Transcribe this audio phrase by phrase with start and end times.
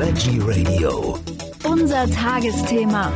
[0.00, 1.18] Veggie Radio.
[1.68, 3.12] Unser Tagesthema.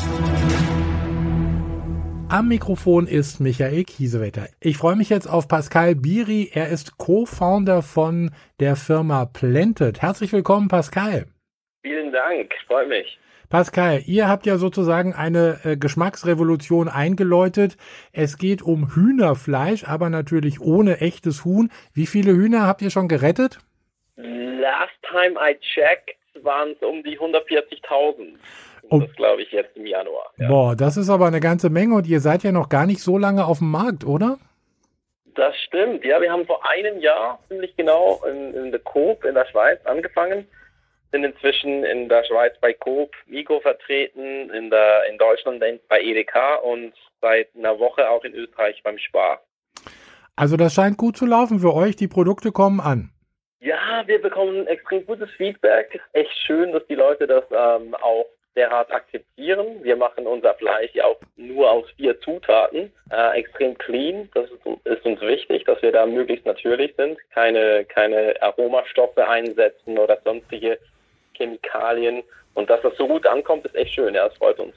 [2.29, 4.49] Am Mikrofon ist Michael Kiesewetter.
[4.59, 6.51] Ich freue mich jetzt auf Pascal Biri.
[6.53, 10.03] Er ist Co-Founder von der Firma Planted.
[10.03, 11.27] Herzlich willkommen, Pascal.
[11.83, 13.17] Vielen Dank, freut mich.
[13.49, 17.77] Pascal, ihr habt ja sozusagen eine äh, Geschmacksrevolution eingeläutet.
[18.11, 21.71] Es geht um Hühnerfleisch, aber natürlich ohne echtes Huhn.
[21.95, 23.61] Wie viele Hühner habt ihr schon gerettet?
[24.17, 28.35] Last time I checked waren es um die 140.000.
[28.91, 29.01] Oh.
[29.01, 30.33] Das glaube ich jetzt im Januar.
[30.39, 30.49] Ja.
[30.49, 33.17] Boah, das ist aber eine ganze Menge und ihr seid ja noch gar nicht so
[33.19, 34.39] lange auf dem Markt, oder?
[35.35, 36.05] Das stimmt.
[36.05, 39.81] Ja, wir haben vor einem Jahr ziemlich genau in, in der Coop in der Schweiz
[39.85, 40.47] angefangen.
[41.11, 46.57] Sind inzwischen in der Schweiz bei Coop, Migo vertreten, in, der, in Deutschland bei Edeka
[46.57, 49.41] und seit einer Woche auch in Österreich beim Spar.
[50.37, 51.97] Also das scheint gut zu laufen für euch.
[51.97, 53.12] Die Produkte kommen an.
[53.63, 56.01] Ja, wir bekommen extrem gutes Feedback.
[56.15, 58.27] Echt schön, dass die Leute das ähm, auch
[58.57, 59.85] derart akzeptieren.
[59.85, 64.29] Wir machen unser Fleisch ja auch nur aus vier Zutaten, äh, extrem clean.
[64.35, 69.97] Das ist, ist, uns wichtig, dass wir da möglichst natürlich sind, keine, keine Aromastoffe einsetzen
[69.97, 70.77] oder sonstige
[71.35, 72.25] Chemikalien.
[72.55, 74.15] Und dass das so gut ankommt, ist echt schön.
[74.15, 74.75] Ja, das freut uns.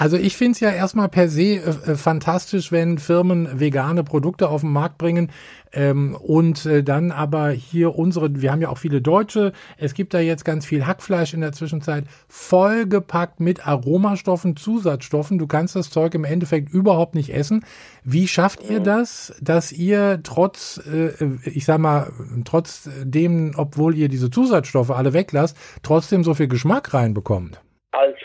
[0.00, 4.62] Also ich finde es ja erstmal per se äh, fantastisch, wenn Firmen vegane Produkte auf
[4.62, 5.30] den Markt bringen
[5.74, 10.14] ähm, und äh, dann aber hier unsere, wir haben ja auch viele Deutsche, es gibt
[10.14, 15.36] da jetzt ganz viel Hackfleisch in der Zwischenzeit, vollgepackt mit Aromastoffen, Zusatzstoffen.
[15.36, 17.66] Du kannst das Zeug im Endeffekt überhaupt nicht essen.
[18.02, 21.12] Wie schafft ihr das, dass ihr trotz, äh,
[21.44, 22.10] ich sag mal,
[22.46, 27.60] trotzdem, obwohl ihr diese Zusatzstoffe alle weglasst, trotzdem so viel Geschmack reinbekommt?
[27.92, 28.16] als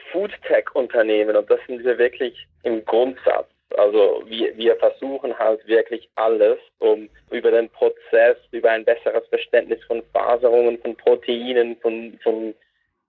[0.75, 6.57] Foodtech-Unternehmen, und das sind wir wirklich im Grundsatz, also wir, wir versuchen halt wirklich alles,
[6.79, 12.53] um über den Prozess, über ein besseres Verständnis von Faserungen, von Proteinen, von, von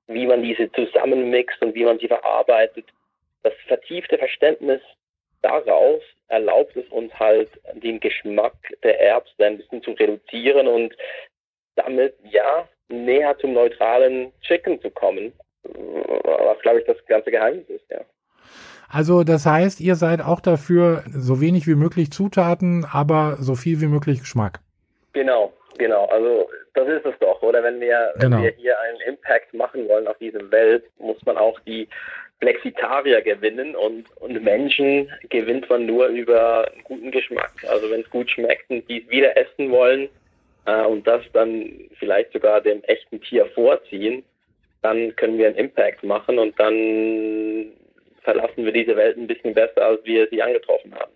[0.08, 2.86] wie man diese zusammenmixt und wie man sie verarbeitet.
[3.42, 4.80] Das vertiefte Verständnis
[5.42, 10.96] daraus erlaubt es uns halt, den Geschmack der Erbsen ein bisschen zu reduzieren und
[11.76, 15.32] damit, ja, näher zum neutralen Chicken zu kommen
[16.24, 18.00] was, glaube ich, das ganze Geheimnis ist, ja.
[18.88, 23.80] Also das heißt, ihr seid auch dafür, so wenig wie möglich Zutaten, aber so viel
[23.80, 24.60] wie möglich Geschmack.
[25.12, 26.06] Genau, genau.
[26.06, 27.62] Also das ist es doch, oder?
[27.62, 28.36] Wenn wir, genau.
[28.36, 31.88] wenn wir hier einen Impact machen wollen auf diese Welt, muss man auch die
[32.40, 37.52] Flexitarier gewinnen und, und Menschen gewinnt man nur über einen guten Geschmack.
[37.68, 40.08] Also wenn es gut schmeckt und die es wieder essen wollen
[40.66, 44.22] äh, und das dann vielleicht sogar dem echten Tier vorziehen,
[44.86, 47.72] dann können wir einen Impact machen und dann
[48.22, 51.10] verlassen wir diese Welt ein bisschen besser, als wir sie angetroffen haben.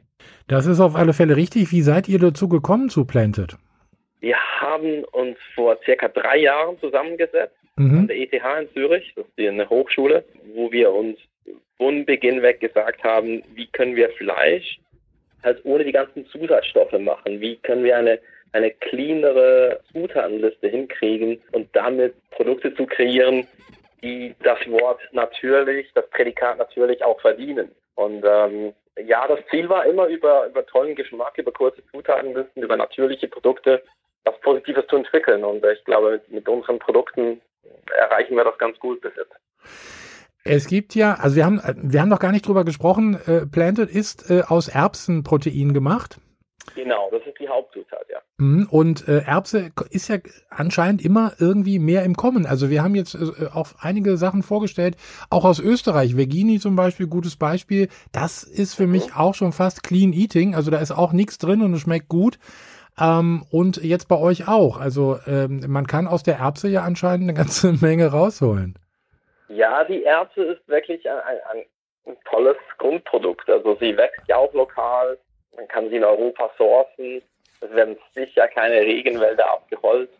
[0.48, 1.70] Das ist auf alle Fälle richtig.
[1.70, 3.56] Wie seid ihr dazu gekommen zu Planted?
[4.19, 7.98] Wir haben uns vor circa drei Jahren zusammengesetzt mhm.
[8.00, 11.16] an der ETH in Zürich, das ist eine Hochschule, wo wir uns
[11.76, 14.80] von Beginn weg gesagt haben, wie können wir Fleisch
[15.42, 17.40] halt ohne die ganzen Zusatzstoffe machen?
[17.40, 18.18] Wie können wir eine
[18.52, 23.46] eine cleanere Zutatenliste hinkriegen und damit Produkte zu kreieren,
[24.02, 27.70] die das Wort natürlich, das Prädikat natürlich auch verdienen.
[27.94, 28.72] Und ähm,
[29.06, 33.82] ja, das Ziel war immer über, über tollen Geschmack, über kurze Zutatenlisten, über natürliche Produkte
[34.24, 35.44] was Positives zu entwickeln.
[35.44, 37.40] Und ich glaube, mit, mit unseren Produkten
[37.98, 39.99] erreichen wir das ganz gut bis jetzt.
[40.44, 43.90] Es gibt ja, also wir haben, wir haben noch gar nicht drüber gesprochen, äh, Planted
[43.90, 46.18] ist äh, aus Erbsenprotein gemacht.
[46.74, 48.18] Genau, das ist die Hauptzutat, ja.
[48.38, 50.16] Mhm, und äh, Erbse ist ja
[50.48, 52.46] anscheinend immer irgendwie mehr im Kommen.
[52.46, 54.96] Also wir haben jetzt äh, auch einige Sachen vorgestellt,
[55.28, 56.16] auch aus Österreich.
[56.16, 57.88] Vegini zum Beispiel, gutes Beispiel.
[58.12, 58.92] Das ist für mhm.
[58.92, 60.54] mich auch schon fast Clean Eating.
[60.54, 62.38] Also da ist auch nichts drin und es schmeckt gut.
[62.98, 64.78] Ähm, und jetzt bei euch auch.
[64.78, 68.74] Also ähm, man kann aus der Erbse ja anscheinend eine ganze Menge rausholen.
[69.50, 71.64] Ja, die Erbse ist wirklich ein, ein,
[72.06, 73.48] ein tolles Grundprodukt.
[73.48, 75.18] Also sie wächst ja auch lokal
[75.56, 77.22] man kann sie in Europa sourcen.
[77.60, 80.14] Es werden sicher keine Regenwälder abgeholzt.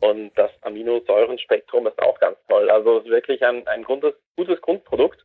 [0.00, 2.70] Und das Aminosäurenspektrum ist auch ganz toll.
[2.70, 5.24] Also es ist wirklich ein, ein gutes, gutes Grundprodukt.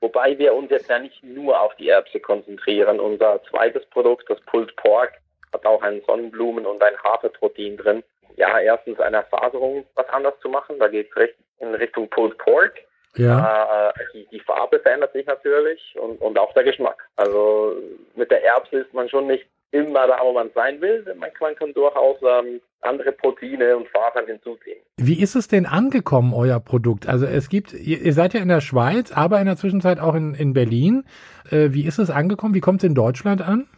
[0.00, 3.00] Wobei wir uns jetzt ja nicht nur auf die Erbse konzentrieren.
[3.00, 5.14] Unser zweites Produkt, das Pulled Pork,
[5.52, 8.04] hat auch ein Sonnenblumen- und ein Haferprotein drin.
[8.36, 10.78] Ja, erstens eine Erfaserung, was anders zu machen.
[10.78, 11.30] Da geht es
[11.60, 12.74] in Richtung Pulled Pork.
[13.16, 13.88] Ja.
[13.88, 17.08] Äh, die, die, Farbe verändert sich natürlich und, und auch der Geschmack.
[17.16, 17.76] Also
[18.14, 21.04] mit der Erbse ist man schon nicht immer da, wo man sein will.
[21.18, 24.78] Man, man kann durchaus ähm, andere Proteine und Fasern hinzuziehen.
[24.96, 27.08] Wie ist es denn angekommen, euer Produkt?
[27.08, 30.14] Also es gibt, ihr, ihr seid ja in der Schweiz, aber in der Zwischenzeit auch
[30.14, 31.04] in, in Berlin.
[31.50, 32.54] Äh, wie ist es angekommen?
[32.54, 33.68] Wie kommt es in Deutschland an?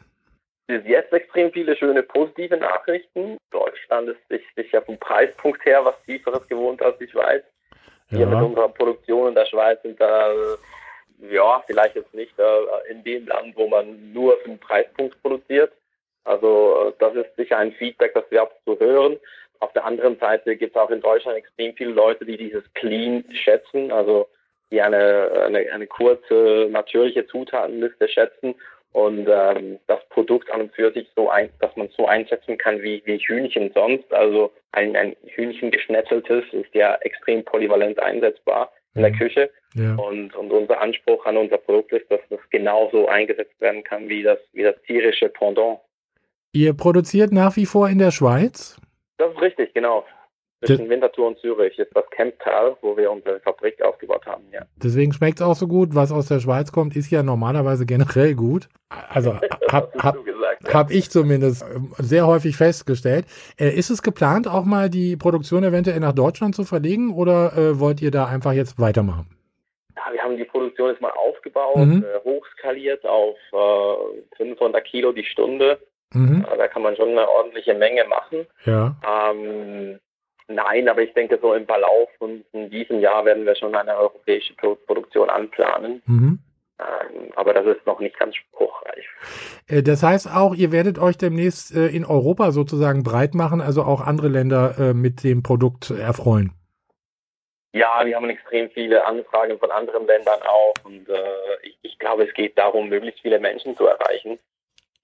[0.66, 3.38] Bis jetzt extrem viele schöne positive Nachrichten.
[3.50, 7.42] Deutschland ist sicher vom Preispunkt her was Tieferes gewohnt als die Schweiz.
[8.10, 10.32] Wir mit unserer Produktion in der Schweiz sind da,
[11.30, 15.72] ja, vielleicht jetzt nicht äh, in dem Land, wo man nur für den Preispunkt produziert.
[16.24, 19.18] Also äh, das ist sicher ein Feedback, das wir zu hören.
[19.60, 23.24] Auf der anderen Seite gibt es auch in Deutschland extrem viele Leute, die dieses Clean
[23.32, 24.28] schätzen, also
[24.70, 28.54] die eine, eine, eine kurze, natürliche Zutatenliste schätzen
[28.92, 32.82] und ähm, das Produkt an und für sich so ein, dass man so einsetzen kann
[32.82, 34.12] wie, wie Hühnchen sonst.
[34.12, 39.16] Also ein, ein Hühnchen geschnetzeltes ist ja extrem polyvalent einsetzbar in der mhm.
[39.18, 39.50] Küche.
[39.74, 39.94] Ja.
[39.94, 44.22] Und, und unser Anspruch an unser Produkt ist, dass das genauso eingesetzt werden kann wie
[44.22, 45.78] das, wie das tierische Pendant.
[46.52, 48.76] Ihr produziert nach wie vor in der Schweiz?
[49.18, 50.04] Das ist richtig, genau.
[50.62, 54.62] Zwischen Winterthur und Zürich ist das Kemptal, wo wir unsere Fabrik aufgebaut haben, ja.
[54.82, 55.94] Deswegen schmeckt es auch so gut.
[55.94, 58.68] Was aus der Schweiz kommt, ist ja normalerweise generell gut.
[59.08, 59.38] Also
[59.72, 60.18] habe hab,
[60.72, 63.24] hab ich zumindest ähm, sehr häufig festgestellt.
[63.58, 67.80] Äh, ist es geplant, auch mal die Produktion eventuell nach Deutschland zu verlegen oder äh,
[67.80, 69.26] wollt ihr da einfach jetzt weitermachen?
[69.96, 72.04] Ja, wir haben die Produktion jetzt mal aufgebaut, mhm.
[72.04, 73.36] äh, hochskaliert auf
[74.36, 75.78] 500 äh, Kilo die Stunde.
[76.12, 76.44] Mhm.
[76.56, 78.46] Da kann man schon eine ordentliche Menge machen.
[78.66, 78.96] Ja.
[79.06, 80.00] Ähm,
[80.50, 84.52] Nein, aber ich denke, so im Verlauf von diesem Jahr werden wir schon eine europäische
[84.54, 86.02] Produktion anplanen.
[86.06, 86.40] Mhm.
[86.80, 89.04] Ähm, aber das ist noch nicht ganz spruchreif.
[89.68, 93.82] Äh, das heißt auch, ihr werdet euch demnächst äh, in Europa sozusagen breit machen, also
[93.82, 96.52] auch andere Länder äh, mit dem Produkt erfreuen.
[97.72, 101.14] Ja, wir haben extrem viele Anfragen von anderen Ländern auch und äh,
[101.62, 104.40] ich, ich, glaube, es geht darum, möglichst viele Menschen zu erreichen.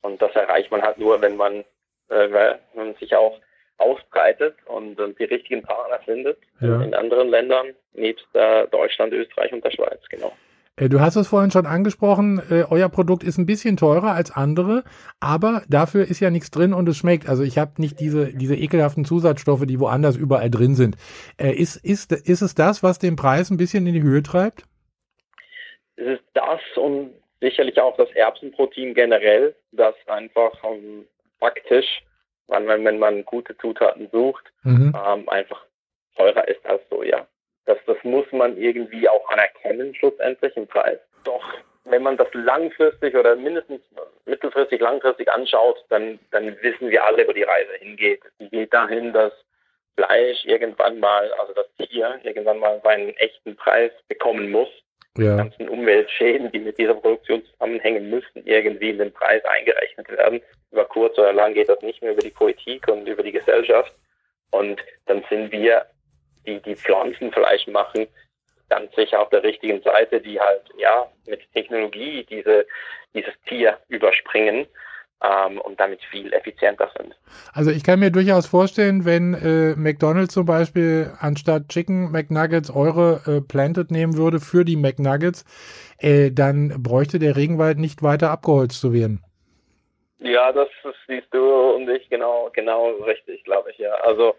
[0.02, 1.60] Und das erreicht man halt nur, wenn man,
[2.08, 3.38] äh, wenn man sich auch
[3.78, 6.82] ausbreitet und, und die richtigen Partner findet ja.
[6.82, 10.32] in anderen Ländern, nebst äh, Deutschland, Österreich und der Schweiz, genau.
[10.76, 14.30] Äh, du hast es vorhin schon angesprochen, äh, euer Produkt ist ein bisschen teurer als
[14.30, 14.84] andere,
[15.20, 17.28] aber dafür ist ja nichts drin und es schmeckt.
[17.28, 20.96] Also ich habe nicht diese, diese ekelhaften Zusatzstoffe, die woanders überall drin sind.
[21.38, 24.64] Äh, ist, ist, ist es das, was den Preis ein bisschen in die Höhe treibt?
[25.96, 31.06] Es ist das und sicherlich auch das Erbsenprotein generell, das einfach um,
[32.48, 34.92] faktisch wenn, wenn man gute Zutaten sucht, mhm.
[35.06, 35.64] ähm, einfach
[36.16, 37.26] teurer ist als Soja.
[37.66, 40.98] Das, das muss man irgendwie auch anerkennen, schlussendlich im Preis.
[41.24, 41.42] Doch
[41.84, 43.80] wenn man das langfristig oder mindestens
[44.24, 48.22] mittelfristig, langfristig anschaut, dann, dann wissen wir alle, wo die Reise hingeht.
[48.40, 49.32] Die geht dahin, dass
[49.96, 54.68] Fleisch irgendwann mal, also das Tier irgendwann mal seinen echten Preis bekommen muss.
[55.18, 55.32] Ja.
[55.32, 60.40] Die ganzen Umweltschäden, die mit dieser Produktion zusammenhängen, müssen irgendwie in den Preis eingerechnet werden
[60.70, 63.92] über kurz oder lang geht das nicht mehr über die Politik und über die Gesellschaft.
[64.50, 65.86] Und dann sind wir,
[66.46, 68.06] die die Pflanzenfleisch machen,
[68.68, 72.66] ganz sicher auf der richtigen Seite, die halt ja mit Technologie diese,
[73.14, 74.66] dieses Tier überspringen
[75.22, 77.16] ähm, und damit viel effizienter sind.
[77.52, 83.20] Also ich kann mir durchaus vorstellen, wenn äh, McDonald's zum Beispiel anstatt Chicken McNuggets eure
[83.26, 85.44] äh, Planted nehmen würde für die McNuggets,
[85.98, 89.22] äh, dann bräuchte der Regenwald nicht weiter abgeholzt zu werden.
[90.18, 90.68] Ja, das,
[91.06, 93.92] siehst du und ich genau, genau richtig, glaube ich, ja.
[94.02, 94.34] Also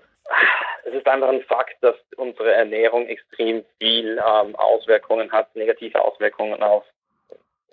[0.85, 6.62] es ist einfach ein Fakt, dass unsere Ernährung extrem viel ähm, Auswirkungen hat, negative Auswirkungen
[6.62, 6.83] auf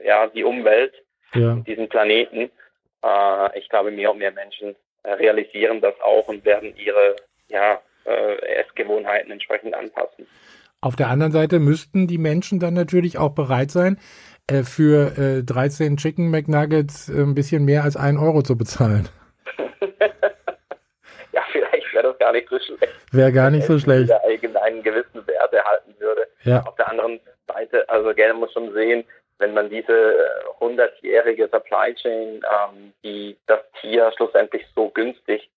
[0.03, 0.95] ja, die Umwelt,
[1.35, 1.57] ja.
[1.67, 2.51] diesen Planeten.
[3.05, 7.17] Äh, ich glaube, mehr und mehr Menschen äh, realisieren das auch und werden ihre
[7.49, 10.27] ja, äh, Essgewohnheiten entsprechend anpassen.
[10.81, 13.99] Auf der anderen Seite müssten die Menschen dann natürlich auch bereit sein,
[14.51, 19.09] äh, für äh, 13 Chicken McNuggets ein bisschen mehr als einen Euro zu bezahlen.
[21.33, 22.93] ja, vielleicht wäre das gar nicht so schlecht.
[23.13, 24.11] Wäre gar nicht so schlecht.
[24.11, 26.27] Wenn einen gewissen Wert erhalten würde.
[26.43, 26.63] Ja.
[26.63, 29.05] Auf der anderen Seite, also gerne muss schon sehen,
[29.45, 30.17] wenn man diese
[30.59, 35.51] 100-jährige äh, Supply Chain, ähm, die das Tier schlussendlich so günstig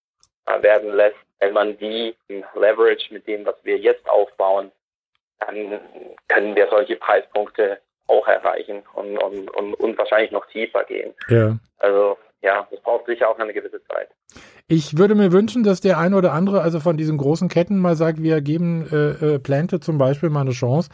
[0.45, 4.71] äh, werden lässt, wenn man die Leverage mit dem, was wir jetzt aufbauen,
[5.39, 5.79] dann
[6.27, 11.13] können wir solche Preispunkte auch erreichen und, und, und, und wahrscheinlich noch tiefer gehen.
[11.29, 11.55] Ja.
[11.77, 14.09] Also ja, das braucht sicher auch eine gewisse Zeit.
[14.69, 17.95] Ich würde mir wünschen, dass der eine oder andere, also von diesen großen Ketten mal
[17.95, 20.89] sagt, wir geben äh, äh, Plante zum Beispiel mal eine Chance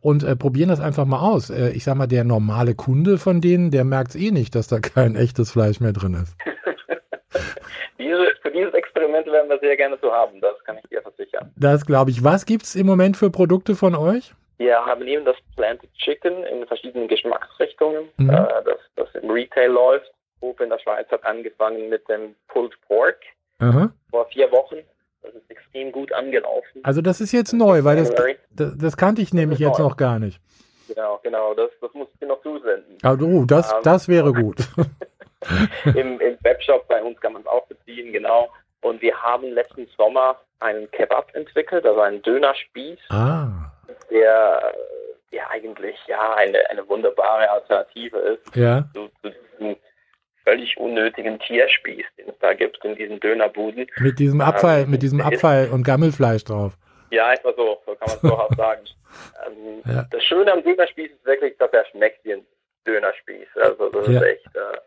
[0.00, 1.50] und äh, probieren das einfach mal aus.
[1.50, 4.66] Äh, ich sag mal, der normale Kunde von denen, der merkt es eh nicht, dass
[4.66, 6.34] da kein echtes Fleisch mehr drin ist.
[7.98, 11.52] Diese, für dieses Experiment werden wir sehr gerne so haben, das kann ich dir versichern.
[11.56, 12.24] Das glaube ich.
[12.24, 14.32] Was gibt es im Moment für Produkte von euch?
[14.56, 18.30] Wir haben eben das Planted Chicken in verschiedenen Geschmacksrichtungen, mhm.
[18.30, 20.10] äh, das, das im Retail läuft.
[20.40, 23.18] Hope in der Schweiz hat angefangen mit dem Pulled Pork
[23.58, 23.90] Aha.
[24.10, 24.76] vor vier Wochen.
[25.22, 26.80] Das ist extrem gut angelaufen.
[26.84, 28.14] Also das ist jetzt neu, weil das,
[28.50, 29.86] das, das kannte ich nämlich jetzt neu.
[29.86, 30.40] noch gar nicht.
[30.86, 32.96] Genau, genau, das, das muss ich dir noch zusenden.
[33.02, 34.56] Ah, oh, das, um, das wäre gut.
[35.84, 38.48] Im, Im Webshop bei uns kann man es auch beziehen, genau.
[38.80, 42.98] Und wir haben letzten Sommer einen Kebab entwickelt, also einen Dönerspieß.
[43.10, 43.72] Ah
[44.10, 44.74] der,
[45.32, 48.84] der eigentlich ja eine, eine wunderbare Alternative ist Ja.
[48.94, 49.76] zu, zu diesem
[50.48, 53.86] völlig unnötigen Tierspieß, den es da gibt in diesen Dönerbuden.
[53.98, 56.72] Mit diesem Abfall, Ähm, mit diesem Abfall und Gammelfleisch drauf.
[57.10, 58.82] Ja, etwa so, so kann man es durchaus sagen.
[59.46, 60.06] Ähm, Ja.
[60.10, 62.46] Das Schöne am Dönerspieß ist wirklich, dass er schmeckt wie ein
[62.86, 63.48] Dönerspieß.
[63.62, 64.20] Also das Ja.
[64.20, 64.78] ist echt äh,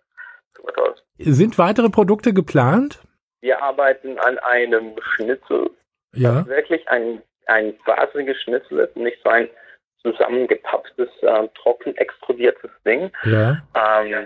[0.57, 0.95] super toll.
[1.19, 2.99] Sind weitere Produkte geplant?
[3.41, 5.69] Wir arbeiten an einem Schnitzel,
[6.13, 6.45] Ja.
[6.47, 9.47] wirklich ein, ein faseriges Schnitzel ist, nicht so ein
[10.03, 13.11] zusammengepapptes, äh, trocken extrudiertes Ding.
[13.23, 13.61] Ja.
[13.75, 14.25] Ähm,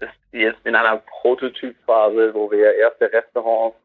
[0.00, 3.76] ist jetzt in einer Prototypphase, wo wir erste Restaurants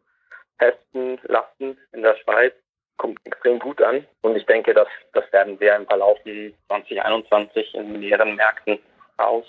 [0.60, 2.54] testen lassen in der Schweiz.
[2.98, 6.54] Kommt extrem gut an und ich denke, dass das werden wir im Verlauf von
[6.86, 8.78] 2021 in mehreren Märkten
[9.18, 9.46] aus,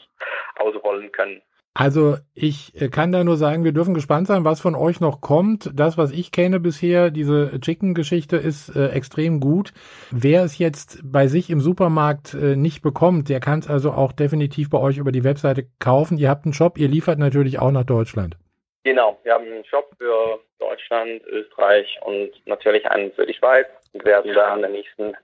[0.57, 1.43] ausrollen können.
[1.75, 5.23] Also ich äh, kann da nur sagen, wir dürfen gespannt sein, was von euch noch
[5.23, 5.71] kommt.
[5.73, 9.73] Das, was ich kenne bisher, diese Chicken-Geschichte ist äh, extrem gut.
[10.11, 14.13] Wer es jetzt bei sich im Supermarkt äh, nicht bekommt, der kann es also auch
[14.13, 16.19] definitiv bei euch über die Webseite kaufen.
[16.19, 18.37] Ihr habt einen Shop, ihr liefert natürlich auch nach Deutschland.
[18.85, 24.05] Genau, wir haben einen Shop für Deutschland, Österreich und natürlich einen für die Schweiz und
[24.05, 25.15] werden da in den nächsten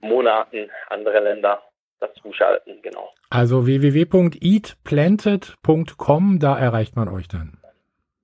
[0.00, 1.62] Monaten andere Länder
[2.00, 3.10] dazu schalten, genau.
[3.30, 7.58] Also www.eatplanted.com, da erreicht man euch dann.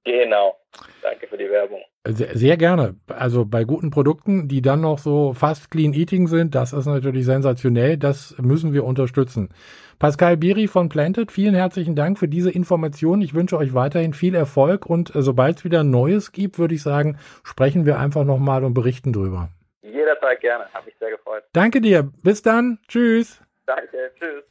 [0.04, 0.56] Genau.
[1.02, 1.80] Danke für die Werbung.
[2.06, 2.96] Sehr, sehr gerne.
[3.08, 7.26] Also bei guten Produkten, die dann noch so fast clean eating sind, das ist natürlich
[7.26, 7.98] sensationell.
[7.98, 9.50] Das müssen wir unterstützen.
[9.98, 13.20] Pascal Biri von Planted, vielen herzlichen Dank für diese Information.
[13.20, 16.82] Ich wünsche euch weiterhin viel Erfolg und äh, sobald es wieder Neues gibt, würde ich
[16.82, 19.50] sagen, sprechen wir einfach nochmal und berichten drüber.
[19.82, 20.72] Jederzeit gerne.
[20.72, 21.44] Habe mich sehr gefreut.
[21.52, 22.10] Danke dir.
[22.22, 22.78] Bis dann.
[22.88, 23.42] Tschüss.
[23.70, 24.12] Danke.
[24.18, 24.44] Tschüss.